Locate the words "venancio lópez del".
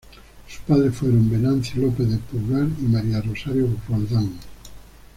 1.29-2.17